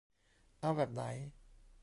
[0.59, 1.03] เอาแบบไหน?